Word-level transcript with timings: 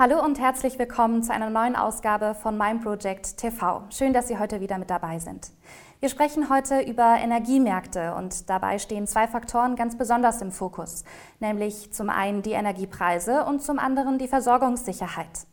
Hallo 0.00 0.24
und 0.24 0.38
herzlich 0.38 0.78
willkommen 0.78 1.24
zu 1.24 1.32
einer 1.32 1.50
neuen 1.50 1.74
Ausgabe 1.74 2.36
von 2.36 2.56
Mein 2.56 2.80
Project 2.80 3.36
TV. 3.36 3.82
Schön, 3.90 4.12
dass 4.12 4.28
Sie 4.28 4.38
heute 4.38 4.60
wieder 4.60 4.78
mit 4.78 4.90
dabei 4.90 5.18
sind. 5.18 5.50
Wir 5.98 6.08
sprechen 6.08 6.48
heute 6.48 6.82
über 6.82 7.16
Energiemärkte 7.18 8.14
und 8.14 8.48
dabei 8.48 8.78
stehen 8.78 9.08
zwei 9.08 9.26
Faktoren 9.26 9.74
ganz 9.74 9.98
besonders 9.98 10.40
im 10.40 10.52
Fokus, 10.52 11.02
nämlich 11.40 11.92
zum 11.92 12.10
einen 12.10 12.42
die 12.42 12.52
Energiepreise 12.52 13.44
und 13.44 13.60
zum 13.60 13.80
anderen 13.80 14.18
die 14.18 14.28
Versorgungssicherheit. 14.28 15.48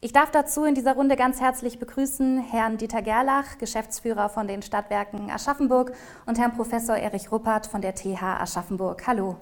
Ich 0.00 0.12
darf 0.12 0.32
dazu 0.32 0.64
in 0.64 0.74
dieser 0.74 0.94
Runde 0.94 1.14
ganz 1.14 1.40
herzlich 1.40 1.78
begrüßen 1.78 2.40
Herrn 2.40 2.78
Dieter 2.78 3.02
Gerlach, 3.02 3.56
Geschäftsführer 3.58 4.30
von 4.30 4.48
den 4.48 4.62
Stadtwerken 4.62 5.30
Aschaffenburg 5.30 5.92
und 6.26 6.40
Herrn 6.40 6.56
Professor 6.56 6.96
Erich 6.96 7.30
Ruppert 7.30 7.68
von 7.68 7.82
der 7.82 7.94
TH 7.94 8.40
Aschaffenburg. 8.40 9.06
Hallo. 9.06 9.36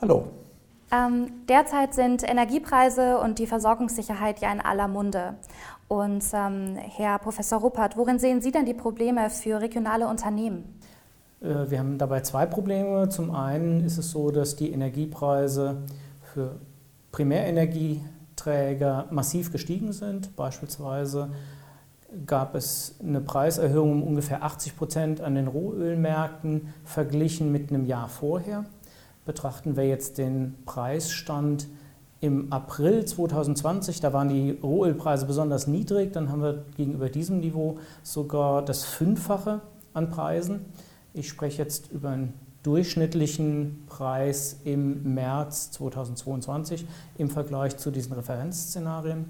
Hallo. 0.00 0.45
Ähm, 0.92 1.32
derzeit 1.48 1.94
sind 1.94 2.22
Energiepreise 2.22 3.18
und 3.18 3.38
die 3.38 3.46
Versorgungssicherheit 3.46 4.40
ja 4.40 4.52
in 4.52 4.60
aller 4.60 4.86
Munde. 4.86 5.34
Und 5.88 6.24
ähm, 6.32 6.76
Herr 6.76 7.18
Professor 7.18 7.60
Ruppert, 7.60 7.96
worin 7.96 8.18
sehen 8.18 8.40
Sie 8.40 8.52
denn 8.52 8.66
die 8.66 8.74
Probleme 8.74 9.30
für 9.30 9.60
regionale 9.60 10.06
Unternehmen? 10.06 10.80
Äh, 11.40 11.70
wir 11.70 11.78
haben 11.78 11.98
dabei 11.98 12.20
zwei 12.20 12.46
Probleme. 12.46 13.08
Zum 13.08 13.32
einen 13.32 13.84
ist 13.84 13.98
es 13.98 14.10
so, 14.10 14.30
dass 14.30 14.56
die 14.56 14.72
Energiepreise 14.72 15.78
für 16.32 16.56
Primärenergieträger 17.12 19.06
massiv 19.10 19.52
gestiegen 19.52 19.92
sind. 19.92 20.36
Beispielsweise 20.36 21.30
gab 22.26 22.54
es 22.54 22.94
eine 23.02 23.20
Preiserhöhung 23.20 23.90
um 23.92 24.02
ungefähr 24.02 24.42
80 24.42 24.76
Prozent 24.76 25.20
an 25.20 25.34
den 25.34 25.48
Rohölmärkten 25.48 26.72
verglichen 26.84 27.50
mit 27.52 27.70
einem 27.70 27.84
Jahr 27.86 28.08
vorher. 28.08 28.64
Betrachten 29.26 29.76
wir 29.76 29.86
jetzt 29.86 30.18
den 30.18 30.54
Preisstand 30.64 31.68
im 32.20 32.52
April 32.52 33.04
2020, 33.04 34.00
da 34.00 34.12
waren 34.12 34.28
die 34.28 34.52
Rohölpreise 34.62 35.26
besonders 35.26 35.66
niedrig, 35.66 36.12
dann 36.12 36.30
haben 36.30 36.42
wir 36.42 36.64
gegenüber 36.76 37.10
diesem 37.10 37.40
Niveau 37.40 37.78
sogar 38.02 38.64
das 38.64 38.84
Fünffache 38.84 39.60
an 39.92 40.08
Preisen. 40.08 40.64
Ich 41.12 41.28
spreche 41.28 41.62
jetzt 41.62 41.90
über 41.90 42.10
einen 42.10 42.34
durchschnittlichen 42.62 43.84
Preis 43.86 44.60
im 44.64 45.14
März 45.14 45.72
2022 45.72 46.86
im 47.18 47.28
Vergleich 47.28 47.76
zu 47.76 47.90
diesen 47.90 48.12
Referenzszenarien. 48.12 49.26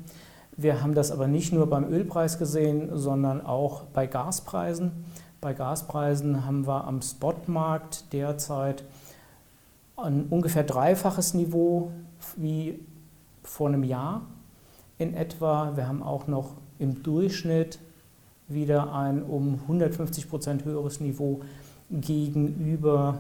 Wir 0.56 0.82
haben 0.82 0.94
das 0.94 1.10
aber 1.10 1.26
nicht 1.26 1.52
nur 1.52 1.68
beim 1.68 1.84
Ölpreis 1.84 2.38
gesehen, 2.38 2.90
sondern 2.96 3.44
auch 3.44 3.82
bei 3.92 4.06
Gaspreisen. 4.06 4.92
Bei 5.40 5.52
Gaspreisen 5.52 6.46
haben 6.46 6.66
wir 6.66 6.86
am 6.86 7.02
Spotmarkt 7.02 8.12
derzeit 8.12 8.84
ein 9.96 10.26
ungefähr 10.28 10.64
dreifaches 10.64 11.34
Niveau 11.34 11.90
wie 12.36 12.78
vor 13.42 13.68
einem 13.68 13.82
Jahr 13.82 14.22
in 14.98 15.14
etwa. 15.14 15.76
Wir 15.76 15.88
haben 15.88 16.02
auch 16.02 16.26
noch 16.26 16.54
im 16.78 17.02
Durchschnitt 17.02 17.78
wieder 18.48 18.92
ein 18.92 19.22
um 19.22 19.54
150 19.62 20.28
Prozent 20.28 20.64
höheres 20.64 21.00
Niveau 21.00 21.40
gegenüber 21.90 23.18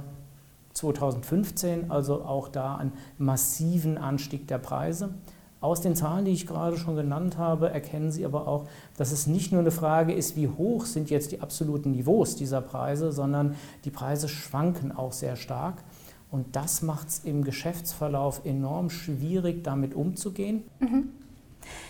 2015, 0.74 1.90
also 1.90 2.22
auch 2.22 2.48
da 2.48 2.76
einen 2.76 2.92
massiven 3.18 3.96
Anstieg 3.96 4.46
der 4.46 4.58
Preise. 4.58 5.14
Aus 5.60 5.80
den 5.80 5.96
Zahlen, 5.96 6.26
die 6.26 6.32
ich 6.32 6.46
gerade 6.46 6.76
schon 6.76 6.96
genannt 6.96 7.38
habe, 7.38 7.70
erkennen 7.70 8.12
Sie 8.12 8.26
aber 8.26 8.46
auch, 8.46 8.66
dass 8.98 9.10
es 9.10 9.26
nicht 9.26 9.52
nur 9.52 9.62
eine 9.62 9.70
Frage 9.70 10.12
ist, 10.12 10.36
wie 10.36 10.48
hoch 10.48 10.84
sind 10.84 11.08
jetzt 11.08 11.32
die 11.32 11.40
absoluten 11.40 11.92
Niveaus 11.92 12.36
dieser 12.36 12.60
Preise, 12.60 13.10
sondern 13.10 13.56
die 13.84 13.90
Preise 13.90 14.28
schwanken 14.28 14.92
auch 14.92 15.12
sehr 15.12 15.34
stark. 15.34 15.82
Und 16.30 16.56
das 16.56 16.82
macht 16.82 17.08
es 17.08 17.18
im 17.20 17.44
Geschäftsverlauf 17.44 18.44
enorm 18.44 18.90
schwierig, 18.90 19.62
damit 19.64 19.94
umzugehen. 19.94 20.64
Mhm. 20.80 21.10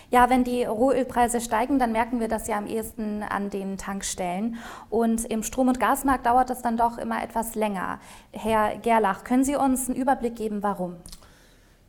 Ja, 0.09 0.29
wenn 0.29 0.43
die 0.43 0.63
Rohölpreise 0.63 1.41
steigen, 1.41 1.79
dann 1.79 1.91
merken 1.91 2.19
wir 2.19 2.27
das 2.27 2.47
ja 2.47 2.57
am 2.57 2.65
ehesten 2.65 3.23
an 3.23 3.49
den 3.49 3.77
Tankstellen. 3.77 4.55
Und 4.89 5.25
im 5.25 5.43
Strom- 5.43 5.67
und 5.67 5.79
Gasmarkt 5.79 6.25
dauert 6.25 6.49
das 6.49 6.61
dann 6.61 6.77
doch 6.77 6.97
immer 6.97 7.21
etwas 7.23 7.55
länger. 7.55 7.99
Herr 8.31 8.77
Gerlach, 8.77 9.23
können 9.23 9.43
Sie 9.43 9.55
uns 9.55 9.89
einen 9.89 9.97
Überblick 9.97 10.35
geben, 10.35 10.63
warum? 10.63 10.95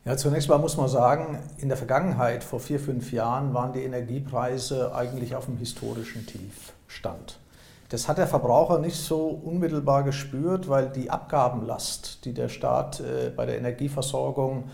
Ja, 0.05 0.17
zunächst 0.17 0.49
mal 0.49 0.57
muss 0.57 0.77
man 0.77 0.87
sagen, 0.87 1.39
in 1.57 1.67
der 1.67 1.77
Vergangenheit, 1.77 2.43
vor 2.43 2.59
vier, 2.59 2.79
fünf 2.79 3.11
Jahren, 3.11 3.53
waren 3.53 3.73
die 3.73 3.83
Energiepreise 3.83 4.95
eigentlich 4.95 5.35
auf 5.35 5.45
dem 5.45 5.57
historischen 5.57 6.25
Tiefstand. 6.25 7.39
Das 7.89 8.07
hat 8.07 8.19
der 8.19 8.27
Verbraucher 8.27 8.77
nicht 8.77 8.97
so 8.97 9.27
unmittelbar 9.27 10.03
gespürt, 10.03 10.69
weil 10.69 10.89
die 10.89 11.09
Abgabenlast, 11.09 12.23
die 12.23 12.33
der 12.33 12.47
Staat 12.47 12.99
äh, 12.99 13.31
bei 13.35 13.47
der 13.47 13.57
Energieversorgung 13.57 14.65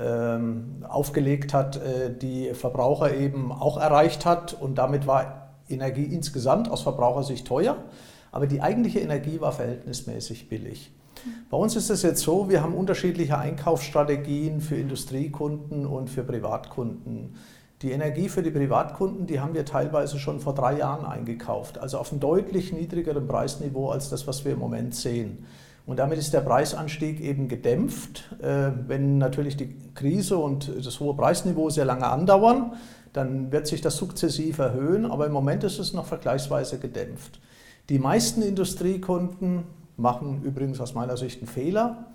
ähm, 0.00 0.84
aufgelegt 0.88 1.52
hat, 1.52 1.76
äh, 1.76 2.10
die 2.16 2.54
Verbraucher 2.54 3.14
eben 3.14 3.52
auch 3.52 3.76
erreicht 3.76 4.24
hat. 4.24 4.54
Und 4.54 4.76
damit 4.76 5.06
war 5.06 5.50
Energie 5.68 6.04
insgesamt 6.04 6.70
aus 6.70 6.80
Verbrauchersicht 6.80 7.46
teuer, 7.46 7.76
aber 8.32 8.46
die 8.46 8.62
eigentliche 8.62 9.00
Energie 9.00 9.40
war 9.40 9.52
verhältnismäßig 9.52 10.48
billig. 10.48 10.90
Bei 11.50 11.56
uns 11.56 11.76
ist 11.76 11.90
es 11.90 12.02
jetzt 12.02 12.22
so, 12.22 12.48
wir 12.48 12.62
haben 12.62 12.74
unterschiedliche 12.74 13.38
Einkaufsstrategien 13.38 14.60
für 14.60 14.76
Industriekunden 14.76 15.86
und 15.86 16.10
für 16.10 16.24
Privatkunden. 16.24 17.36
Die 17.82 17.90
Energie 17.90 18.28
für 18.28 18.42
die 18.42 18.50
Privatkunden, 18.50 19.26
die 19.26 19.40
haben 19.40 19.54
wir 19.54 19.64
teilweise 19.64 20.18
schon 20.18 20.40
vor 20.40 20.54
drei 20.54 20.78
Jahren 20.78 21.04
eingekauft, 21.04 21.78
also 21.78 21.98
auf 21.98 22.12
einem 22.12 22.20
deutlich 22.20 22.72
niedrigeren 22.72 23.26
Preisniveau 23.26 23.90
als 23.90 24.10
das, 24.10 24.26
was 24.26 24.44
wir 24.44 24.52
im 24.52 24.58
Moment 24.58 24.94
sehen. 24.94 25.44
Und 25.86 25.98
damit 25.98 26.18
ist 26.18 26.32
der 26.32 26.40
Preisanstieg 26.40 27.20
eben 27.20 27.48
gedämpft. 27.48 28.34
Äh, 28.40 28.70
wenn 28.86 29.18
natürlich 29.18 29.56
die 29.56 29.76
Krise 29.94 30.38
und 30.38 30.72
das 30.84 30.98
hohe 30.98 31.14
Preisniveau 31.14 31.68
sehr 31.68 31.84
lange 31.84 32.06
andauern, 32.06 32.72
dann 33.12 33.52
wird 33.52 33.66
sich 33.66 33.80
das 33.80 33.96
sukzessiv 33.96 34.58
erhöhen, 34.58 35.04
aber 35.04 35.26
im 35.26 35.32
Moment 35.32 35.62
ist 35.62 35.78
es 35.78 35.92
noch 35.92 36.06
vergleichsweise 36.06 36.78
gedämpft. 36.78 37.40
Die 37.90 37.98
meisten 37.98 38.42
Industriekunden 38.42 39.64
machen 39.96 40.42
übrigens 40.42 40.80
aus 40.80 40.94
meiner 40.94 41.16
Sicht 41.16 41.40
einen 41.40 41.48
Fehler 41.48 42.06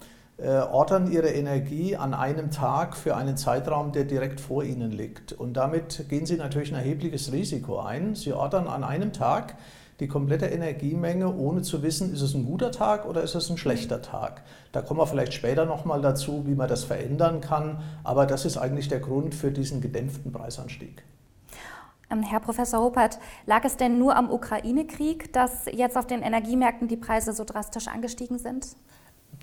äh, 0.42 0.60
ordern 0.60 1.12
ihre 1.12 1.30
Energie 1.30 1.96
an 1.96 2.14
einem 2.14 2.50
Tag 2.52 2.96
für 2.96 3.16
einen 3.16 3.38
Zeitraum, 3.38 3.92
der 3.92 4.06
direkt 4.06 4.40
vor 4.40 4.64
ihnen 4.64 4.92
liegt. 4.92 5.34
Und 5.34 5.54
damit 5.54 6.08
gehen 6.10 6.26
sie 6.26 6.38
natürlich 6.38 6.72
ein 6.72 6.78
erhebliches 6.78 7.32
Risiko 7.32 7.80
ein. 7.80 8.16
Sie 8.16 8.34
ordern 8.34 8.68
an 8.68 8.84
einem 8.84 9.12
Tag 9.12 9.56
die 10.00 10.08
komplette 10.08 10.46
Energiemenge, 10.46 11.36
ohne 11.36 11.62
zu 11.62 11.84
wissen, 11.84 12.14
ist 12.14 12.22
es 12.22 12.34
ein 12.34 12.46
guter 12.46 12.72
Tag 12.72 13.06
oder 13.06 13.22
ist 13.22 13.36
es 13.36 13.50
ein 13.50 13.58
schlechter 13.58 14.02
Tag. 14.02 14.44
Da 14.72 14.82
kommen 14.82 15.00
wir 15.00 15.08
vielleicht 15.08 15.34
später 15.34 15.66
nochmal 15.66 16.02
dazu, 16.02 16.46
wie 16.48 16.56
man 16.56 16.70
das 16.70 16.86
verändern 16.86 17.42
kann. 17.42 17.82
Aber 18.06 18.26
das 18.26 18.46
ist 18.46 18.58
eigentlich 18.58 18.88
der 18.88 19.02
Grund 19.02 19.36
für 19.36 19.52
diesen 19.52 19.82
gedämpften 19.82 20.32
Preisanstieg. 20.32 21.04
Ähm, 22.10 22.24
Herr 22.24 22.40
Professor 22.40 22.80
Ruppert, 22.80 23.20
lag 23.46 23.66
es 23.66 23.76
denn 23.76 24.00
nur 24.00 24.16
am 24.16 24.32
Ukraine-Krieg, 24.32 25.34
dass 25.34 25.66
jetzt 25.66 25.98
auf 25.98 26.08
den 26.08 26.22
Energiemärkten 26.22 26.88
die 26.88 26.98
Preise 26.98 27.34
so 27.34 27.44
drastisch 27.44 27.90
angestiegen 27.90 28.40
sind? 28.40 28.68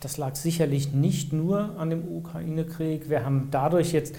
Das 0.01 0.19
lag 0.19 0.35
sicherlich 0.35 0.93
nicht 0.93 1.33
nur 1.33 1.79
an 1.79 1.91
dem 1.91 2.07
Ukraine-Krieg. 2.07 3.09
Wir 3.09 3.25
haben 3.25 3.49
dadurch 3.51 3.93
jetzt 3.93 4.15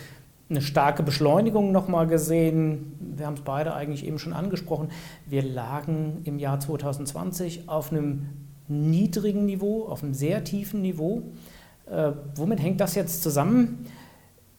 eine 0.49 0.61
starke 0.61 1.03
Beschleunigung 1.03 1.71
nochmal 1.71 2.07
gesehen. 2.07 2.95
Wir 2.99 3.25
haben 3.25 3.35
es 3.35 3.41
beide 3.41 3.73
eigentlich 3.73 4.05
eben 4.05 4.17
schon 4.17 4.33
angesprochen. 4.33 4.89
Wir 5.25 5.43
lagen 5.43 6.21
im 6.23 6.39
Jahr 6.39 6.59
2020 6.59 7.67
auf 7.67 7.91
einem 7.91 8.27
niedrigen 8.67 9.45
Niveau, 9.45 9.85
auf 9.85 10.03
einem 10.03 10.13
sehr 10.13 10.43
tiefen 10.43 10.81
Niveau. 10.81 11.23
Äh, 11.85 12.13
womit 12.35 12.61
hängt 12.61 12.79
das 12.79 12.95
jetzt 12.95 13.21
zusammen? 13.21 13.85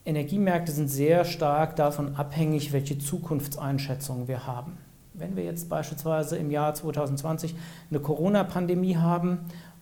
Energiemärkte 0.05 0.71
sind 0.71 0.89
sehr 0.89 1.25
stark 1.25 1.75
davon 1.75 2.15
abhängig, 2.15 2.71
welche 2.71 2.97
Zukunftseinschätzungen 2.97 4.27
wir 4.27 4.47
haben. 4.47 4.77
Wenn 5.13 5.35
wir 5.35 5.43
jetzt 5.43 5.69
beispielsweise 5.69 6.37
im 6.37 6.49
Jahr 6.49 6.73
2020 6.73 7.55
eine 7.89 7.99
Corona-Pandemie 7.99 8.95
haben 8.95 9.39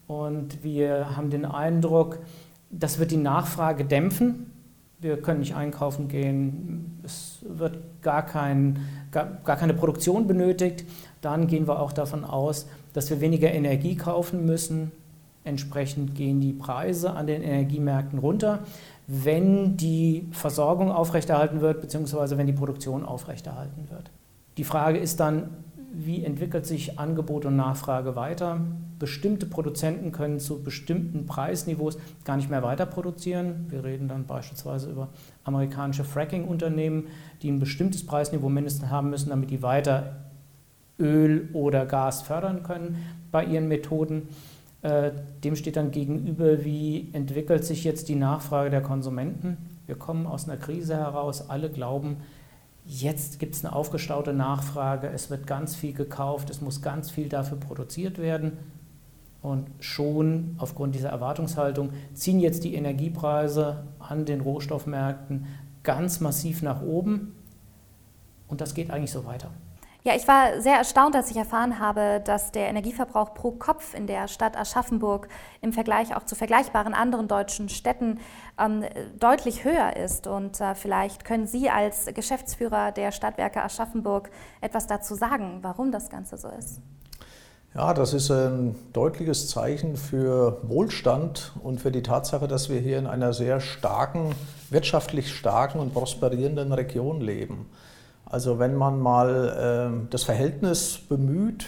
und 0.07 0.63
wir 0.63 1.15
haben 1.15 1.29
den 1.29 1.45
Eindruck, 1.45 2.19
das 2.69 2.99
wird 2.99 3.11
die 3.11 3.17
Nachfrage 3.17 3.85
dämpfen. 3.85 4.51
Wir 4.99 5.21
können 5.21 5.41
nicht 5.41 5.55
einkaufen 5.55 6.07
gehen, 6.07 6.99
es 7.03 7.39
wird 7.47 7.77
gar, 8.01 8.25
kein, 8.25 8.79
gar, 9.11 9.25
gar 9.43 9.55
keine 9.55 9.73
Produktion 9.75 10.25
benötigt. 10.25 10.85
Dann 11.21 11.47
gehen 11.47 11.67
wir 11.67 11.79
auch 11.79 11.91
davon 11.91 12.23
aus, 12.23 12.67
dass 12.93 13.09
wir 13.09 13.21
weniger 13.21 13.51
Energie 13.51 13.95
kaufen 13.95 14.45
müssen. 14.45 14.91
Entsprechend 15.43 16.15
gehen 16.15 16.41
die 16.41 16.51
Preise 16.51 17.11
an 17.11 17.27
den 17.27 17.43
Energiemärkten 17.43 18.19
runter, 18.19 18.59
wenn 19.05 19.77
die 19.77 20.27
Versorgung 20.31 20.91
aufrechterhalten 20.91 21.61
wird, 21.61 21.79
beziehungsweise 21.79 22.37
wenn 22.37 22.47
die 22.47 22.53
Produktion 22.53 23.05
aufrechterhalten 23.05 23.89
wird. 23.89 24.09
Die 24.57 24.63
Frage 24.63 24.97
ist 24.97 25.19
dann, 25.19 25.49
wie 25.93 26.25
entwickelt 26.25 26.65
sich 26.65 26.99
Angebot 26.99 27.45
und 27.45 27.55
Nachfrage 27.55 28.15
weiter. 28.15 28.61
Bestimmte 28.99 29.45
Produzenten 29.45 30.11
können 30.11 30.39
zu 30.39 30.63
bestimmten 30.63 31.25
Preisniveaus 31.25 31.97
gar 32.23 32.37
nicht 32.37 32.49
mehr 32.49 32.63
weiter 32.63 32.85
produzieren. 32.85 33.67
Wir 33.69 33.83
reden 33.83 34.07
dann 34.07 34.25
beispielsweise 34.25 34.89
über 34.89 35.09
amerikanische 35.43 36.03
Fracking-Unternehmen, 36.03 37.07
die 37.41 37.51
ein 37.51 37.59
bestimmtes 37.59 38.05
Preisniveau 38.05 38.49
mindestens 38.49 38.89
haben 38.89 39.09
müssen, 39.09 39.29
damit 39.29 39.51
die 39.51 39.61
weiter 39.61 40.17
Öl 40.99 41.49
oder 41.53 41.85
Gas 41.85 42.21
fördern 42.23 42.63
können 42.63 42.97
bei 43.31 43.45
ihren 43.45 43.67
Methoden. 43.67 44.29
Äh, 44.81 45.11
dem 45.43 45.55
steht 45.55 45.75
dann 45.75 45.91
gegenüber, 45.91 46.63
wie 46.63 47.09
entwickelt 47.13 47.65
sich 47.65 47.83
jetzt 47.83 48.09
die 48.09 48.15
Nachfrage 48.15 48.69
der 48.69 48.81
Konsumenten. 48.81 49.57
Wir 49.85 49.95
kommen 49.95 50.25
aus 50.25 50.47
einer 50.47 50.57
Krise 50.57 50.95
heraus, 50.95 51.49
alle 51.49 51.69
glauben, 51.69 52.17
jetzt 52.85 53.39
gibt 53.39 53.55
es 53.55 53.65
eine 53.65 53.75
aufgestaute 53.75 54.33
Nachfrage, 54.33 55.09
es 55.09 55.29
wird 55.29 55.45
ganz 55.45 55.75
viel 55.75 55.93
gekauft, 55.93 56.49
es 56.49 56.61
muss 56.61 56.81
ganz 56.81 57.11
viel 57.11 57.27
dafür 57.27 57.57
produziert 57.57 58.17
werden. 58.17 58.53
Und 59.47 59.67
schon 59.79 60.55
aufgrund 60.57 60.93
dieser 60.93 61.09
Erwartungshaltung 61.09 61.91
ziehen 62.13 62.41
jetzt 62.41 62.65
die 62.65 62.75
Energiepreise 62.75 63.85
an 63.97 64.25
den 64.25 64.41
Rohstoffmärkten 64.41 65.47
ganz 65.83 66.19
massiv 66.19 66.61
nach 66.63 66.81
oben. 66.81 67.33
Und 68.49 68.59
das 68.59 68.73
geht 68.73 68.91
eigentlich 68.91 69.11
so 69.11 69.25
weiter. 69.25 69.49
Ja, 70.03 70.15
ich 70.15 70.27
war 70.27 70.59
sehr 70.61 70.75
erstaunt, 70.75 71.15
als 71.15 71.31
ich 71.31 71.37
erfahren 71.37 71.79
habe, 71.79 72.21
dass 72.23 72.51
der 72.51 72.67
Energieverbrauch 72.67 73.33
pro 73.33 73.51
Kopf 73.51 73.93
in 73.93 74.05
der 74.05 74.27
Stadt 74.27 74.57
Aschaffenburg 74.57 75.29
im 75.61 75.71
Vergleich 75.71 76.13
auch 76.15 76.23
zu 76.23 76.35
vergleichbaren 76.35 76.93
anderen 76.93 77.29
deutschen 77.29 77.69
Städten 77.69 78.19
ähm, 78.59 78.83
deutlich 79.17 79.63
höher 79.63 79.95
ist. 79.95 80.27
Und 80.27 80.59
äh, 80.59 80.75
vielleicht 80.75 81.23
können 81.23 81.47
Sie 81.47 81.69
als 81.69 82.05
Geschäftsführer 82.13 82.91
der 82.91 83.13
Stadtwerke 83.13 83.63
Aschaffenburg 83.63 84.29
etwas 84.59 84.87
dazu 84.87 85.15
sagen, 85.15 85.59
warum 85.61 85.91
das 85.91 86.09
Ganze 86.09 86.37
so 86.37 86.49
ist. 86.49 86.81
Ja, 87.77 87.93
das 87.93 88.15
ist 88.15 88.31
ein 88.31 88.73
deutliches 88.91 89.49
Zeichen 89.49 89.97
für 89.97 90.57
Wohlstand 90.63 91.51
und 91.61 91.79
für 91.79 91.91
die 91.91 92.01
Tatsache, 92.01 92.47
dass 92.47 92.71
wir 92.71 92.79
hier 92.79 92.97
in 92.97 93.05
einer 93.05 93.33
sehr 93.33 93.59
starken, 93.59 94.33
wirtschaftlich 94.71 95.31
starken 95.31 95.77
und 95.77 95.93
prosperierenden 95.93 96.73
Region 96.73 97.21
leben. 97.21 97.67
Also 98.25 98.57
wenn 98.57 98.73
man 98.73 98.99
mal 98.99 100.01
äh, 100.01 100.07
das 100.09 100.23
Verhältnis 100.23 100.97
bemüht, 101.07 101.67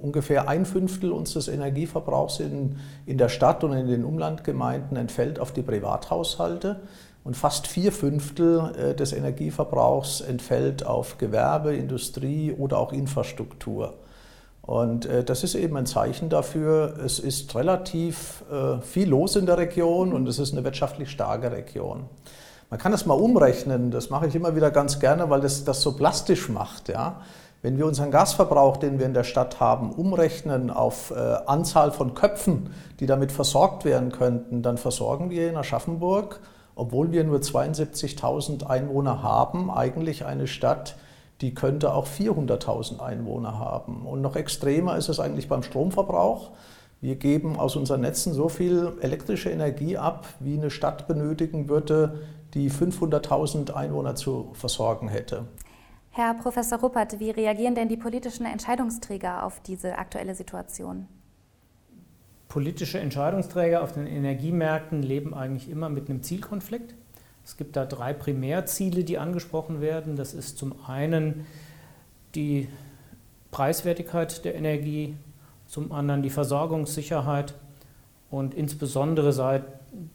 ungefähr 0.00 0.48
ein 0.48 0.64
Fünftel 0.64 1.10
unseres 1.10 1.48
Energieverbrauchs 1.48 2.38
in, 2.38 2.76
in 3.04 3.18
der 3.18 3.28
Stadt 3.28 3.64
und 3.64 3.72
in 3.72 3.88
den 3.88 4.04
Umlandgemeinden 4.04 4.96
entfällt 4.96 5.40
auf 5.40 5.50
die 5.50 5.62
Privathaushalte 5.62 6.78
und 7.24 7.36
fast 7.36 7.66
vier 7.66 7.90
Fünftel 7.90 8.74
äh, 8.78 8.94
des 8.94 9.12
Energieverbrauchs 9.12 10.20
entfällt 10.20 10.86
auf 10.86 11.18
Gewerbe, 11.18 11.74
Industrie 11.74 12.52
oder 12.52 12.78
auch 12.78 12.92
Infrastruktur. 12.92 13.94
Und 14.68 15.06
äh, 15.06 15.24
das 15.24 15.44
ist 15.44 15.54
eben 15.54 15.78
ein 15.78 15.86
Zeichen 15.86 16.28
dafür, 16.28 16.98
es 17.02 17.18
ist 17.18 17.54
relativ 17.54 18.44
äh, 18.52 18.82
viel 18.82 19.08
los 19.08 19.34
in 19.34 19.46
der 19.46 19.56
Region 19.56 20.12
und 20.12 20.28
es 20.28 20.38
ist 20.38 20.52
eine 20.52 20.62
wirtschaftlich 20.62 21.10
starke 21.10 21.50
Region. 21.50 22.04
Man 22.68 22.78
kann 22.78 22.92
das 22.92 23.06
mal 23.06 23.14
umrechnen, 23.14 23.90
das 23.90 24.10
mache 24.10 24.26
ich 24.26 24.34
immer 24.34 24.54
wieder 24.54 24.70
ganz 24.70 25.00
gerne, 25.00 25.30
weil 25.30 25.40
das 25.40 25.64
das 25.64 25.80
so 25.80 25.96
plastisch 25.96 26.50
macht. 26.50 26.90
Ja? 26.90 27.22
Wenn 27.62 27.78
wir 27.78 27.86
unseren 27.86 28.10
Gasverbrauch, 28.10 28.76
den 28.76 28.98
wir 28.98 29.06
in 29.06 29.14
der 29.14 29.24
Stadt 29.24 29.58
haben, 29.58 29.90
umrechnen 29.90 30.68
auf 30.68 31.12
äh, 31.12 31.14
Anzahl 31.46 31.90
von 31.90 32.12
Köpfen, 32.12 32.68
die 33.00 33.06
damit 33.06 33.32
versorgt 33.32 33.86
werden 33.86 34.12
könnten, 34.12 34.60
dann 34.60 34.76
versorgen 34.76 35.30
wir 35.30 35.48
in 35.48 35.56
Aschaffenburg, 35.56 36.40
obwohl 36.74 37.10
wir 37.10 37.24
nur 37.24 37.38
72.000 37.38 38.66
Einwohner 38.66 39.22
haben, 39.22 39.70
eigentlich 39.70 40.26
eine 40.26 40.46
Stadt, 40.46 40.96
die 41.40 41.54
könnte 41.54 41.94
auch 41.94 42.06
400.000 42.06 43.00
Einwohner 43.00 43.58
haben. 43.58 44.06
Und 44.06 44.20
noch 44.20 44.36
extremer 44.36 44.96
ist 44.96 45.08
es 45.08 45.20
eigentlich 45.20 45.48
beim 45.48 45.62
Stromverbrauch. 45.62 46.50
Wir 47.00 47.14
geben 47.14 47.56
aus 47.56 47.76
unseren 47.76 48.00
Netzen 48.00 48.32
so 48.32 48.48
viel 48.48 48.94
elektrische 49.00 49.50
Energie 49.50 49.96
ab, 49.96 50.26
wie 50.40 50.56
eine 50.56 50.70
Stadt 50.70 51.06
benötigen 51.06 51.68
würde, 51.68 52.20
die 52.54 52.70
500.000 52.70 53.72
Einwohner 53.72 54.16
zu 54.16 54.50
versorgen 54.54 55.08
hätte. 55.08 55.44
Herr 56.10 56.34
Professor 56.34 56.80
Ruppert, 56.80 57.20
wie 57.20 57.30
reagieren 57.30 57.76
denn 57.76 57.88
die 57.88 57.96
politischen 57.96 58.44
Entscheidungsträger 58.44 59.44
auf 59.44 59.60
diese 59.60 59.96
aktuelle 59.96 60.34
Situation? 60.34 61.06
Politische 62.48 62.98
Entscheidungsträger 62.98 63.82
auf 63.82 63.92
den 63.92 64.06
Energiemärkten 64.06 65.02
leben 65.02 65.34
eigentlich 65.34 65.70
immer 65.70 65.90
mit 65.90 66.08
einem 66.08 66.22
Zielkonflikt. 66.22 66.94
Es 67.48 67.56
gibt 67.56 67.76
da 67.76 67.86
drei 67.86 68.12
Primärziele, 68.12 69.04
die 69.04 69.16
angesprochen 69.16 69.80
werden. 69.80 70.16
Das 70.16 70.34
ist 70.34 70.58
zum 70.58 70.74
einen 70.86 71.46
die 72.34 72.68
Preiswertigkeit 73.50 74.44
der 74.44 74.54
Energie, 74.54 75.14
zum 75.66 75.90
anderen 75.90 76.22
die 76.22 76.28
Versorgungssicherheit 76.28 77.54
und 78.30 78.52
insbesondere 78.52 79.32
seit 79.32 79.64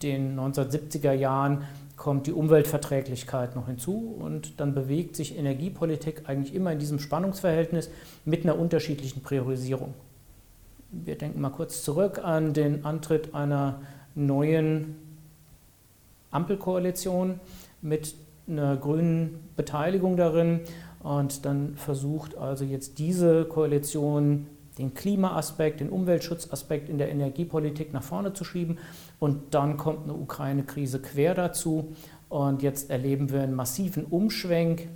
den 0.03 0.39
1970er 0.39 1.12
Jahren 1.13 1.63
kommt 1.97 2.27
die 2.27 2.33
Umweltverträglichkeit 2.33 3.56
noch 3.56 3.65
hinzu 3.65 4.15
und 4.19 4.59
dann 4.59 4.75
bewegt 4.75 5.15
sich 5.15 5.36
Energiepolitik 5.36 6.29
eigentlich 6.29 6.53
immer 6.53 6.71
in 6.71 6.77
diesem 6.77 7.00
Spannungsverhältnis 7.00 7.89
mit 8.25 8.44
einer 8.44 8.59
unterschiedlichen 8.59 9.24
Priorisierung. 9.24 9.95
Wir 10.91 11.18
denken 11.18 11.41
mal 11.41 11.50
kurz 11.50 11.81
zurück 11.81 12.19
an 12.24 12.53
den 12.53 12.86
Antritt 12.86 13.33
einer 13.33 13.81
neuen 14.13 15.02
Ampelkoalition 16.33 17.39
mit 17.81 18.15
einer 18.47 18.75
grünen 18.77 19.50
Beteiligung 19.56 20.18
darin 20.18 20.62
und 21.01 21.45
dann 21.45 21.75
versucht 21.75 22.38
also 22.38 22.63
jetzt 22.65 23.00
diese 23.00 23.45
Koalition 23.45 24.47
den 24.77 24.94
Klimaaspekt, 24.94 25.81
den 25.81 25.89
Umweltschutzaspekt 25.89 26.89
in 26.89 26.97
der 26.97 27.09
Energiepolitik 27.09 27.94
nach 27.94 28.03
vorne 28.03 28.33
zu 28.33 28.44
schieben. 28.44 28.80
Und 29.19 29.53
dann 29.53 29.77
kommt 29.77 30.03
eine 30.03 30.13
Ukraine-Krise 30.13 31.00
quer 31.00 31.35
dazu. 31.35 31.94
Und 32.30 32.63
jetzt 32.63 32.89
erleben 32.89 33.31
wir 33.31 33.41
einen 33.41 33.53
massiven 33.53 34.06
Umschwenk 34.06 34.88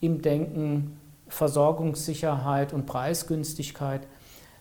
im 0.00 0.22
Denken. 0.22 0.98
Versorgungssicherheit 1.28 2.72
und 2.72 2.86
Preisgünstigkeit 2.86 4.06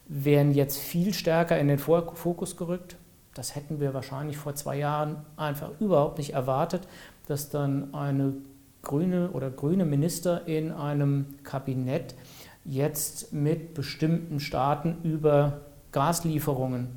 werden 0.07 0.51
jetzt 0.54 0.80
viel 0.80 1.13
stärker 1.13 1.60
in 1.60 1.68
den 1.68 1.78
Fokus 1.78 2.57
gerückt. 2.57 2.98
Das 3.35 3.53
hätten 3.53 3.79
wir 3.79 3.93
wahrscheinlich 3.93 4.37
vor 4.37 4.55
zwei 4.55 4.77
Jahren 4.77 5.17
einfach 5.35 5.69
überhaupt 5.79 6.17
nicht 6.17 6.33
erwartet, 6.33 6.87
dass 7.27 7.49
dann 7.49 7.93
eine 7.93 8.33
grüne 8.81 9.31
oder 9.31 9.51
grüne 9.51 9.85
Minister 9.85 10.47
in 10.47 10.71
einem 10.71 11.35
Kabinett 11.43 12.15
jetzt 12.63 13.33
mit 13.33 13.73
bestimmten 13.73 14.39
Staaten 14.39 14.97
über 15.03 15.61
Gaslieferungen 15.91 16.87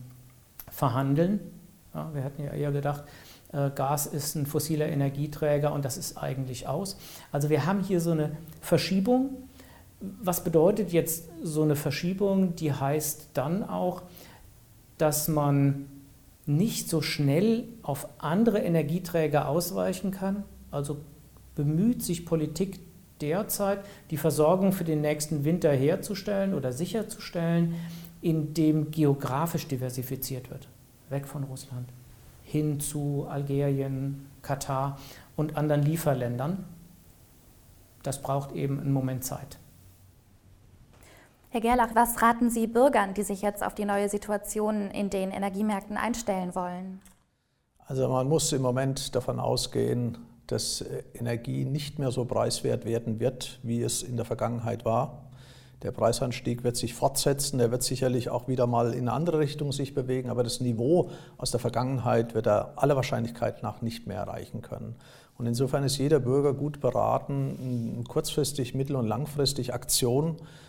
verhandeln. 0.70 1.40
Ja, 1.92 2.10
wir 2.14 2.22
hatten 2.22 2.44
ja 2.44 2.52
eher 2.52 2.70
gedacht, 2.70 3.02
äh, 3.52 3.70
Gas 3.74 4.06
ist 4.06 4.36
ein 4.36 4.46
fossiler 4.46 4.86
Energieträger 4.86 5.72
und 5.72 5.84
das 5.84 5.96
ist 5.96 6.16
eigentlich 6.18 6.68
aus. 6.68 6.96
Also 7.32 7.50
wir 7.50 7.66
haben 7.66 7.80
hier 7.80 8.00
so 8.00 8.12
eine 8.12 8.36
Verschiebung. 8.60 9.30
Was 10.00 10.44
bedeutet 10.44 10.92
jetzt 10.92 11.28
so 11.42 11.62
eine 11.62 11.74
Verschiebung? 11.74 12.54
Die 12.54 12.72
heißt 12.72 13.30
dann 13.34 13.68
auch, 13.68 14.02
dass 14.98 15.26
man 15.26 15.86
nicht 16.48 16.88
so 16.88 17.02
schnell 17.02 17.64
auf 17.82 18.08
andere 18.18 18.58
Energieträger 18.58 19.48
ausweichen 19.48 20.10
kann. 20.10 20.44
Also 20.70 20.98
bemüht 21.54 22.02
sich 22.02 22.24
Politik 22.24 22.80
derzeit 23.20 23.80
die 24.10 24.16
Versorgung 24.16 24.72
für 24.72 24.84
den 24.84 25.00
nächsten 25.00 25.44
Winter 25.44 25.70
herzustellen 25.70 26.54
oder 26.54 26.72
sicherzustellen, 26.72 27.74
indem 28.22 28.90
geografisch 28.90 29.66
diversifiziert 29.68 30.50
wird. 30.50 30.68
Weg 31.10 31.26
von 31.26 31.44
Russland 31.44 31.88
hin 32.44 32.80
zu 32.80 33.26
Algerien, 33.28 34.26
Katar 34.40 34.98
und 35.36 35.56
anderen 35.56 35.82
Lieferländern. 35.82 36.64
Das 38.02 38.22
braucht 38.22 38.52
eben 38.52 38.80
einen 38.80 38.92
Moment 38.92 39.22
Zeit. 39.22 39.58
Herr 41.50 41.62
Gerlach, 41.62 41.94
was 41.94 42.20
raten 42.20 42.50
Sie 42.50 42.66
Bürgern, 42.66 43.14
die 43.14 43.22
sich 43.22 43.40
jetzt 43.40 43.64
auf 43.64 43.74
die 43.74 43.86
neue 43.86 44.10
Situation 44.10 44.90
in 44.90 45.08
den 45.08 45.30
Energiemärkten 45.30 45.96
einstellen 45.96 46.54
wollen? 46.54 47.00
Also 47.86 48.06
man 48.06 48.28
muss 48.28 48.52
im 48.52 48.60
Moment 48.60 49.14
davon 49.14 49.40
ausgehen, 49.40 50.18
dass 50.46 50.84
Energie 51.14 51.64
nicht 51.64 51.98
mehr 51.98 52.10
so 52.10 52.26
preiswert 52.26 52.84
werden 52.84 53.18
wird, 53.18 53.60
wie 53.62 53.82
es 53.82 54.02
in 54.02 54.16
der 54.16 54.26
Vergangenheit 54.26 54.84
war. 54.84 55.30
Der 55.82 55.90
Preisanstieg 55.90 56.64
wird 56.64 56.76
sich 56.76 56.92
fortsetzen, 56.92 57.60
er 57.60 57.70
wird 57.70 57.82
sicherlich 57.82 58.28
auch 58.28 58.46
wieder 58.46 58.66
mal 58.66 58.92
in 58.92 59.08
eine 59.08 59.12
andere 59.12 59.38
Richtung 59.38 59.72
sich 59.72 59.94
bewegen, 59.94 60.28
aber 60.28 60.42
das 60.42 60.60
Niveau 60.60 61.10
aus 61.38 61.50
der 61.50 61.60
Vergangenheit 61.60 62.34
wird 62.34 62.46
er 62.46 62.74
aller 62.76 62.96
Wahrscheinlichkeit 62.96 63.62
nach 63.62 63.80
nicht 63.80 64.06
mehr 64.06 64.18
erreichen 64.18 64.60
können. 64.60 64.96
Und 65.38 65.46
insofern 65.46 65.84
ist 65.84 65.96
jeder 65.96 66.18
Bürger 66.18 66.52
gut 66.52 66.80
beraten, 66.80 68.04
kurzfristig, 68.06 68.74
mittel- 68.74 68.96
und 68.96 69.06
langfristig 69.06 69.72
Aktion 69.72 70.36
äh, 70.36 70.67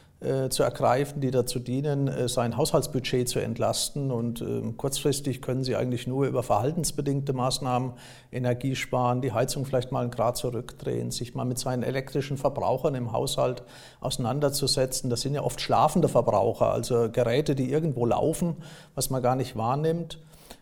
zu 0.50 0.64
ergreifen, 0.64 1.22
die 1.22 1.32
dazu 1.32 1.60
dienen, 1.60 2.10
äh, 2.10 2.28
sein 2.28 2.58
Haushaltsbudget 2.58 3.30
zu 3.30 3.40
entlasten. 3.40 4.12
Und 4.12 4.42
ähm, 4.42 4.76
kurzfristig 4.76 5.42
können 5.42 5.64
Sie 5.64 5.78
eigentlich 5.78 6.08
nur 6.08 6.28
über 6.28 6.44
verhaltensbedingte 6.44 7.32
Maßnahmen 7.32 7.94
Energie 8.32 8.76
sparen, 8.76 9.22
die 9.22 9.32
Heizung 9.32 9.66
vielleicht 9.66 9.94
mal 9.94 10.02
einen 10.02 10.12
Grad 10.12 10.36
zurückdrehen, 10.36 11.12
sich 11.12 11.36
mal 11.36 11.46
mit 11.46 11.58
seinen 11.58 11.84
elektrischen 11.84 12.38
Verbrauchern 12.38 12.96
im 12.96 13.14
Haushalt 13.14 13.64
auseinanderzusetzen. 14.02 15.10
Das 15.10 15.22
sind 15.22 15.36
ja 15.36 15.42
oft 15.42 15.62
schlafende 15.62 16.10
Verbraucher, 16.10 16.72
also 16.72 17.10
Geräte, 17.10 17.56
die 17.56 17.72
irgendwo 17.72 18.06
laufen, 18.06 18.58
was 18.96 19.10
man 19.10 19.22
gar 19.22 19.38
nicht 19.38 19.56
wahrnimmt. 19.56 20.20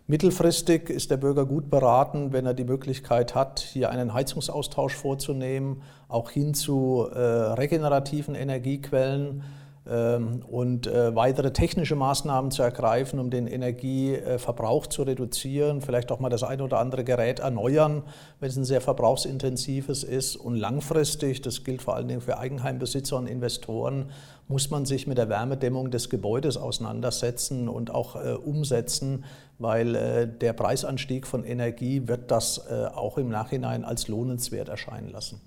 Mittelfristig 0.10 0.90
ist 0.90 1.12
der 1.12 1.18
Bürger 1.18 1.46
gut 1.46 1.70
beraten, 1.70 2.32
wenn 2.32 2.46
er 2.46 2.54
die 2.54 2.64
Möglichkeit 2.64 3.36
hat, 3.36 3.60
hier 3.60 3.90
einen 3.90 4.14
Heizungsaustausch 4.14 4.96
vorzunehmen, 4.96 5.82
auch 6.08 6.30
hin 6.30 6.54
zu 6.54 7.10
äh, 7.14 7.20
regenerativen 7.20 8.34
Energiequellen. 8.34 9.44
Ähm, 9.90 10.44
und 10.50 10.88
äh, 10.88 11.16
weitere 11.16 11.52
technische 11.52 11.96
Maßnahmen 11.96 12.52
zu 12.52 12.64
ergreifen, 12.64 13.20
um 13.20 13.30
den 13.30 13.48
Energieverbrauch 13.48 14.88
zu 14.88 15.04
reduzieren, 15.04 15.82
vielleicht 15.82 16.12
auch 16.12 16.20
mal 16.20 16.30
das 16.30 16.44
ein 16.44 16.62
oder 16.62 16.80
andere 16.80 17.04
Gerät 17.04 17.40
erneuern, 17.40 18.04
wenn 18.40 18.50
es 18.50 18.58
ein 18.58 18.66
sehr 18.66 18.82
verbrauchsintensives 18.82 20.04
ist. 20.04 20.36
Und 20.36 20.56
langfristig, 20.56 21.42
das 21.42 21.64
gilt 21.64 21.82
vor 21.82 21.96
allen 21.96 22.08
Dingen 22.08 22.22
für 22.22 22.38
Eigenheimbesitzer 22.38 23.18
und 23.18 23.28
Investoren, 23.28 24.12
muss 24.48 24.70
man 24.70 24.86
sich 24.86 25.08
mit 25.08 25.18
der 25.18 25.30
Wärmedämmung 25.30 25.92
des 25.92 26.10
Gebäudes 26.10 26.58
auseinandersetzen 26.58 27.68
und 27.68 27.94
auch 27.94 28.16
äh, 28.16 28.34
umsetzen, 28.34 29.26
weil 29.60 29.96
äh, 29.96 30.28
der 30.28 30.54
Preisanstieg 30.54 31.28
von 31.28 31.44
Energie 31.44 32.08
wird 32.08 32.32
das 32.32 32.66
äh, 32.70 32.86
auch 32.86 33.18
im 33.18 33.30
Nachhinein 33.30 33.84
als 33.84 34.08
lohnenswert 34.08 34.70
erscheinen 34.70 35.10
lassen. 35.10 35.42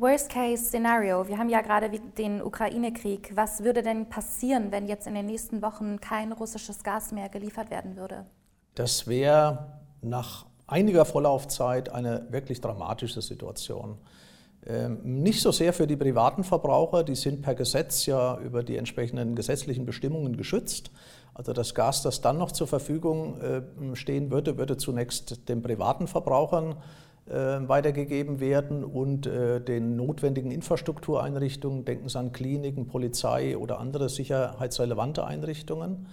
Worst-Case-Szenario. 0.00 1.26
Wir 1.26 1.38
haben 1.38 1.48
ja 1.48 1.60
gerade 1.60 1.90
den 1.90 2.40
Ukraine-Krieg. 2.40 3.32
Was 3.34 3.64
würde 3.64 3.82
denn 3.82 4.08
passieren, 4.08 4.70
wenn 4.70 4.86
jetzt 4.86 5.08
in 5.08 5.14
den 5.14 5.26
nächsten 5.26 5.60
Wochen 5.60 6.00
kein 6.00 6.30
russisches 6.30 6.84
Gas 6.84 7.10
mehr 7.10 7.28
geliefert 7.28 7.70
werden 7.70 7.96
würde? 7.96 8.24
Das 8.76 9.08
wäre 9.08 9.80
nach 10.00 10.46
einiger 10.68 11.04
Vorlaufzeit 11.04 11.88
eine 11.88 12.26
wirklich 12.30 12.60
dramatische 12.60 13.20
Situation. 13.20 13.98
Ähm, 14.64 15.00
nicht 15.02 15.40
so 15.40 15.50
sehr 15.50 15.72
für 15.72 15.88
die 15.88 15.96
privaten 15.96 16.44
Verbraucher, 16.44 17.02
die 17.02 17.16
sind 17.16 17.42
per 17.42 17.56
Gesetz 17.56 18.06
ja 18.06 18.38
über 18.38 18.62
die 18.62 18.76
entsprechenden 18.76 19.34
gesetzlichen 19.34 19.84
Bestimmungen 19.84 20.36
geschützt. 20.36 20.92
Also 21.34 21.52
das 21.52 21.74
Gas, 21.74 22.02
das 22.02 22.20
dann 22.20 22.38
noch 22.38 22.52
zur 22.52 22.68
Verfügung 22.68 23.40
äh, 23.40 23.62
stehen 23.96 24.30
würde, 24.30 24.58
würde 24.58 24.76
zunächst 24.76 25.48
den 25.48 25.62
privaten 25.62 26.06
Verbrauchern 26.06 26.76
weitergegeben 27.68 28.40
werden 28.40 28.84
und 28.84 29.26
äh, 29.26 29.60
den 29.60 29.96
notwendigen 29.96 30.50
Infrastruktureinrichtungen, 30.50 31.84
denken 31.84 32.08
Sie 32.08 32.18
an 32.18 32.32
Kliniken, 32.32 32.86
Polizei 32.86 33.56
oder 33.56 33.78
andere 33.80 34.08
sicherheitsrelevante 34.08 35.26
Einrichtungen. 35.26 36.06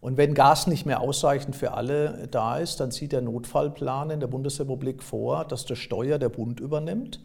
Und 0.00 0.16
wenn 0.16 0.32
Gas 0.32 0.66
nicht 0.66 0.86
mehr 0.86 1.00
ausreichend 1.00 1.56
für 1.56 1.72
alle 1.72 2.28
da 2.30 2.56
ist, 2.56 2.80
dann 2.80 2.90
sieht 2.90 3.12
der 3.12 3.20
Notfallplan 3.20 4.10
in 4.10 4.20
der 4.20 4.28
Bundesrepublik 4.28 5.02
vor, 5.02 5.44
dass 5.44 5.66
das 5.66 5.78
Steuer 5.78 6.18
der 6.18 6.30
Bund 6.30 6.58
übernimmt. 6.58 7.20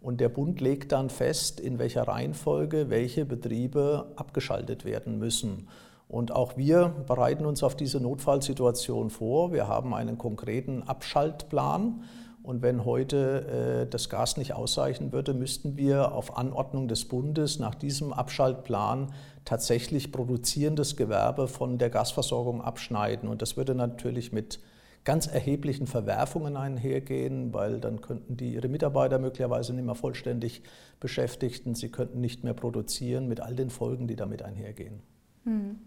Und 0.00 0.20
der 0.20 0.28
Bund 0.28 0.60
legt 0.60 0.92
dann 0.92 1.10
fest, 1.10 1.60
in 1.60 1.78
welcher 1.78 2.02
Reihenfolge 2.02 2.88
welche 2.88 3.24
Betriebe 3.24 4.12
abgeschaltet 4.16 4.84
werden 4.84 5.18
müssen. 5.18 5.68
Und 6.08 6.32
auch 6.32 6.56
wir 6.56 6.94
bereiten 7.06 7.46
uns 7.46 7.62
auf 7.62 7.76
diese 7.76 8.00
Notfallsituation 8.00 9.10
vor. 9.10 9.52
Wir 9.52 9.68
haben 9.68 9.94
einen 9.94 10.18
konkreten 10.18 10.82
Abschaltplan 10.82 12.02
und 12.50 12.62
wenn 12.62 12.84
heute 12.84 13.84
äh, 13.86 13.88
das 13.88 14.08
Gas 14.08 14.36
nicht 14.36 14.54
ausreichen 14.54 15.12
würde, 15.12 15.34
müssten 15.34 15.76
wir 15.76 16.12
auf 16.12 16.36
Anordnung 16.36 16.88
des 16.88 17.06
Bundes 17.06 17.60
nach 17.60 17.76
diesem 17.76 18.12
Abschaltplan 18.12 19.12
tatsächlich 19.44 20.10
produzierendes 20.10 20.96
Gewerbe 20.96 21.46
von 21.46 21.78
der 21.78 21.90
Gasversorgung 21.90 22.60
abschneiden. 22.60 23.28
Und 23.28 23.40
das 23.40 23.56
würde 23.56 23.76
natürlich 23.76 24.32
mit 24.32 24.58
ganz 25.04 25.28
erheblichen 25.28 25.86
Verwerfungen 25.86 26.56
einhergehen, 26.56 27.54
weil 27.54 27.78
dann 27.78 28.00
könnten 28.00 28.36
die 28.36 28.54
ihre 28.54 28.66
Mitarbeiter 28.66 29.20
möglicherweise 29.20 29.72
nicht 29.72 29.86
mehr 29.86 29.94
vollständig 29.94 30.64
beschäftigten, 30.98 31.76
sie 31.76 31.90
könnten 31.90 32.20
nicht 32.20 32.42
mehr 32.42 32.54
produzieren 32.54 33.28
mit 33.28 33.40
all 33.40 33.54
den 33.54 33.70
Folgen, 33.70 34.08
die 34.08 34.16
damit 34.16 34.42
einhergehen. 34.42 35.00
Hm. 35.44 35.78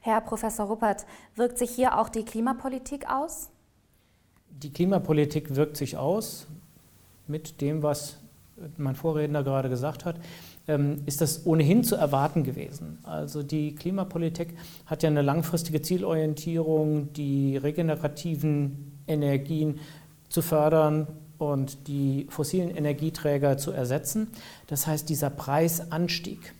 Herr 0.00 0.20
Professor 0.20 0.66
Ruppert, 0.66 1.06
wirkt 1.36 1.58
sich 1.58 1.70
hier 1.70 1.96
auch 1.96 2.08
die 2.08 2.24
Klimapolitik 2.24 3.08
aus? 3.08 3.50
Die 4.50 4.70
Klimapolitik 4.70 5.54
wirkt 5.54 5.76
sich 5.76 5.96
aus 5.96 6.46
mit 7.26 7.60
dem, 7.60 7.82
was 7.82 8.16
mein 8.76 8.96
Vorredner 8.96 9.42
gerade 9.42 9.68
gesagt 9.68 10.04
hat, 10.04 10.16
ähm, 10.66 11.02
ist 11.06 11.20
das 11.20 11.46
ohnehin 11.46 11.84
zu 11.84 11.96
erwarten 11.96 12.44
gewesen. 12.44 12.98
Also 13.04 13.42
die 13.42 13.74
Klimapolitik 13.74 14.54
hat 14.86 15.02
ja 15.02 15.08
eine 15.08 15.22
langfristige 15.22 15.82
Zielorientierung, 15.82 17.12
die 17.12 17.56
regenerativen 17.56 18.98
Energien 19.06 19.78
zu 20.28 20.42
fördern 20.42 21.06
und 21.38 21.88
die 21.88 22.26
fossilen 22.28 22.70
Energieträger 22.70 23.56
zu 23.56 23.70
ersetzen. 23.70 24.28
Das 24.66 24.86
heißt, 24.86 25.08
dieser 25.08 25.30
Preisanstieg, 25.30 26.52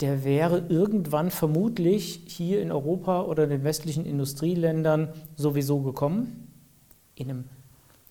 der 0.00 0.24
wäre 0.24 0.64
irgendwann 0.68 1.30
vermutlich 1.30 2.22
hier 2.26 2.62
in 2.62 2.72
Europa 2.72 3.22
oder 3.22 3.44
in 3.44 3.50
den 3.50 3.64
westlichen 3.64 4.06
Industrieländern 4.06 5.08
sowieso 5.36 5.80
gekommen. 5.80 6.48
In 7.14 7.30
einem 7.30 7.44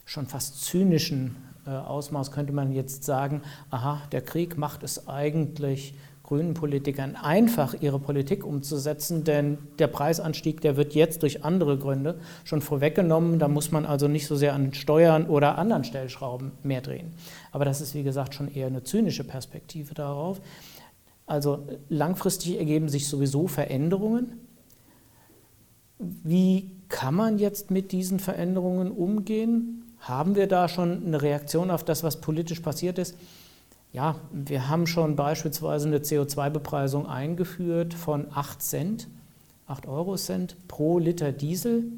schon 0.06 0.28
fast 0.28 0.64
zynischen 0.64 1.36
äh, 1.66 1.72
Ausmaß 1.72 2.32
könnte 2.32 2.54
man 2.54 2.72
jetzt 2.72 3.04
sagen, 3.04 3.42
aha, 3.70 4.02
der 4.12 4.22
Krieg 4.22 4.58
macht 4.58 4.84
es 4.84 5.08
eigentlich 5.08 5.94
grünen 6.30 6.54
Politikern 6.54 7.16
einfach, 7.16 7.74
ihre 7.82 7.98
Politik 7.98 8.46
umzusetzen, 8.46 9.24
denn 9.24 9.58
der 9.80 9.88
Preisanstieg, 9.88 10.62
der 10.62 10.78
wird 10.78 10.94
jetzt 10.94 11.24
durch 11.24 11.44
andere 11.44 11.76
Gründe 11.80 12.20
schon 12.44 12.62
vorweggenommen. 12.62 13.40
Da 13.40 13.48
muss 13.48 13.72
man 13.72 13.88
also 13.88 14.08
nicht 14.08 14.28
so 14.28 14.36
sehr 14.36 14.54
an 14.54 14.76
Steuern 14.76 15.26
oder 15.26 15.58
anderen 15.58 15.84
Stellschrauben 15.84 16.52
mehr 16.62 16.82
drehen. 16.82 17.14
Aber 17.52 17.66
das 17.66 17.82
ist, 17.82 17.96
wie 17.96 18.04
gesagt, 18.04 18.36
schon 18.36 18.54
eher 18.54 18.68
eine 18.68 18.84
zynische 18.84 19.24
Perspektive 19.24 19.96
darauf. 19.96 20.40
Also 21.30 21.68
langfristig 21.90 22.58
ergeben 22.58 22.90
sich 22.90 23.08
sowieso 23.08 23.48
Veränderungen. 23.48 24.40
Wie 26.00 26.72
kann 26.90 27.14
man 27.14 27.38
jetzt 27.38 27.70
mit 27.70 27.92
diesen 27.92 28.20
Veränderungen 28.20 28.90
umgehen? 28.90 29.84
Haben 30.00 30.34
wir 30.34 30.48
da 30.48 30.68
schon 30.68 31.06
eine 31.06 31.22
Reaktion 31.22 31.70
auf 31.70 31.84
das, 31.84 32.04
was 32.04 32.20
politisch 32.20 32.62
passiert 32.62 32.98
ist? 32.98 33.16
Ja, 33.94 34.16
wir 34.32 34.70
haben 34.70 34.88
schon 34.88 35.16
beispielsweise 35.16 35.88
eine 35.88 36.00
CO2-Bepreisung 36.00 37.06
eingeführt 37.06 37.94
von 37.94 38.26
8 38.34 38.60
Cent, 38.64 39.08
8 39.68 39.86
Euro 39.86 40.16
Cent 40.16 40.58
pro 40.68 40.98
Liter 40.98 41.32
Diesel 41.32 41.92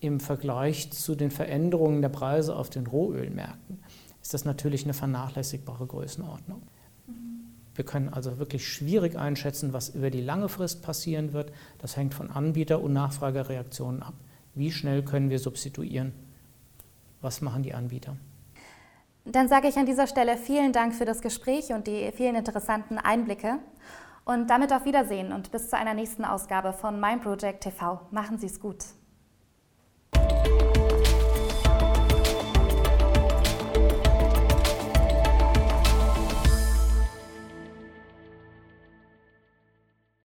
im 0.00 0.18
Vergleich 0.18 0.92
zu 0.92 1.14
den 1.14 1.30
Veränderungen 1.30 2.00
der 2.00 2.08
Preise 2.08 2.56
auf 2.56 2.70
den 2.70 2.86
Rohölmärkten. 2.86 3.82
Ist 4.22 4.32
das 4.32 4.46
natürlich 4.46 4.84
eine 4.84 4.94
vernachlässigbare 4.94 5.86
Größenordnung. 5.86 6.62
Wir 7.74 7.84
können 7.84 8.08
also 8.08 8.38
wirklich 8.38 8.66
schwierig 8.66 9.16
einschätzen, 9.16 9.72
was 9.72 9.90
über 9.90 10.10
die 10.10 10.20
lange 10.20 10.48
Frist 10.48 10.82
passieren 10.82 11.32
wird. 11.32 11.52
Das 11.78 11.96
hängt 11.96 12.14
von 12.14 12.30
Anbieter- 12.30 12.80
und 12.80 12.92
Nachfragereaktionen 12.92 14.02
ab. 14.02 14.14
Wie 14.54 14.72
schnell 14.72 15.02
können 15.02 15.30
wir 15.30 15.38
substituieren? 15.38 16.12
Was 17.20 17.40
machen 17.40 17.62
die 17.62 17.74
Anbieter? 17.74 18.16
Dann 19.24 19.48
sage 19.48 19.68
ich 19.68 19.76
an 19.76 19.86
dieser 19.86 20.06
Stelle 20.06 20.36
vielen 20.36 20.72
Dank 20.72 20.94
für 20.94 21.04
das 21.04 21.20
Gespräch 21.20 21.72
und 21.72 21.86
die 21.86 22.10
vielen 22.12 22.34
interessanten 22.34 22.98
Einblicke. 22.98 23.58
Und 24.24 24.48
damit 24.48 24.72
auf 24.72 24.84
Wiedersehen 24.84 25.32
und 25.32 25.50
bis 25.50 25.70
zu 25.70 25.76
einer 25.76 25.94
nächsten 25.94 26.24
Ausgabe 26.24 26.72
von 26.72 27.00
Mein 27.00 27.20
Project 27.20 27.62
TV. 27.62 28.00
Machen 28.10 28.38
Sie 28.38 28.46
es 28.46 28.60
gut. 28.60 28.84